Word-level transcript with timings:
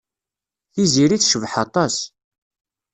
Tiziri 0.73 1.17
tecbeḥ 1.21 1.53
aṭas. 1.63 1.95